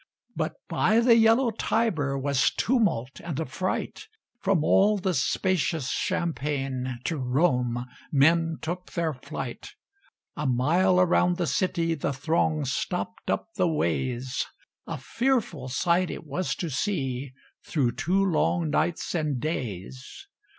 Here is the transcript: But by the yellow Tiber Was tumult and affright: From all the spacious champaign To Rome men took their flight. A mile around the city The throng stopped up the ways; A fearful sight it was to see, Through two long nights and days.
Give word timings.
But 0.35 0.53
by 0.67 0.99
the 0.99 1.15
yellow 1.15 1.51
Tiber 1.51 2.17
Was 2.17 2.49
tumult 2.49 3.19
and 3.23 3.39
affright: 3.39 4.07
From 4.39 4.63
all 4.63 4.97
the 4.97 5.13
spacious 5.13 5.91
champaign 5.91 6.97
To 7.03 7.17
Rome 7.19 7.85
men 8.11 8.57
took 8.63 8.93
their 8.93 9.13
flight. 9.13 9.75
A 10.35 10.47
mile 10.47 10.99
around 10.99 11.37
the 11.37 11.45
city 11.45 11.93
The 11.93 12.13
throng 12.13 12.65
stopped 12.65 13.29
up 13.29 13.45
the 13.57 13.67
ways; 13.67 14.43
A 14.87 14.97
fearful 14.97 15.69
sight 15.69 16.09
it 16.09 16.25
was 16.25 16.55
to 16.55 16.71
see, 16.71 17.33
Through 17.67 17.91
two 17.91 18.25
long 18.25 18.71
nights 18.71 19.13
and 19.13 19.39
days. 19.39 20.25